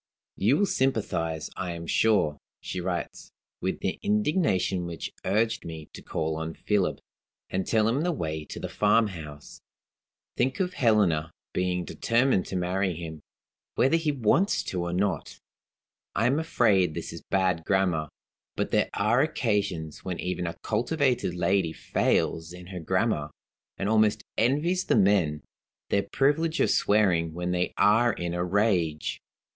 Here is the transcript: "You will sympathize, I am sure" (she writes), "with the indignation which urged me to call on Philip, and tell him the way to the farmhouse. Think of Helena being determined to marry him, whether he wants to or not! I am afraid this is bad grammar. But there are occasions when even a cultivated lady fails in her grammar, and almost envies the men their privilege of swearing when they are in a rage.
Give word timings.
"You 0.35 0.57
will 0.57 0.65
sympathize, 0.65 1.51
I 1.55 1.73
am 1.73 1.85
sure" 1.85 2.39
(she 2.59 2.81
writes), 2.81 3.31
"with 3.61 3.81
the 3.81 3.99
indignation 4.01 4.87
which 4.87 5.13
urged 5.23 5.63
me 5.63 5.89
to 5.93 6.01
call 6.01 6.37
on 6.37 6.55
Philip, 6.55 7.01
and 7.51 7.67
tell 7.67 7.87
him 7.87 8.01
the 8.01 8.11
way 8.11 8.43
to 8.45 8.59
the 8.59 8.67
farmhouse. 8.67 9.61
Think 10.35 10.59
of 10.59 10.73
Helena 10.73 11.29
being 11.53 11.85
determined 11.85 12.47
to 12.47 12.55
marry 12.55 12.95
him, 12.95 13.21
whether 13.75 13.95
he 13.95 14.11
wants 14.11 14.63
to 14.63 14.81
or 14.81 14.91
not! 14.91 15.39
I 16.15 16.25
am 16.25 16.39
afraid 16.39 16.95
this 16.95 17.13
is 17.13 17.21
bad 17.21 17.63
grammar. 17.63 18.09
But 18.55 18.71
there 18.71 18.89
are 18.95 19.21
occasions 19.21 20.03
when 20.03 20.19
even 20.19 20.47
a 20.47 20.57
cultivated 20.63 21.35
lady 21.35 21.73
fails 21.73 22.53
in 22.53 22.65
her 22.73 22.79
grammar, 22.79 23.29
and 23.77 23.87
almost 23.87 24.23
envies 24.35 24.83
the 24.85 24.95
men 24.95 25.43
their 25.91 26.01
privilege 26.01 26.59
of 26.59 26.71
swearing 26.71 27.35
when 27.35 27.51
they 27.51 27.71
are 27.77 28.11
in 28.11 28.33
a 28.33 28.43
rage. 28.43 29.21